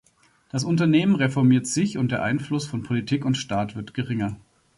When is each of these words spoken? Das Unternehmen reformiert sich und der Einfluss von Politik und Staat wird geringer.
Das 0.49 0.63
Unternehmen 0.63 1.13
reformiert 1.13 1.67
sich 1.67 1.99
und 1.99 2.11
der 2.11 2.23
Einfluss 2.23 2.65
von 2.65 2.81
Politik 2.81 3.23
und 3.23 3.37
Staat 3.37 3.75
wird 3.75 3.93
geringer. 3.93 4.35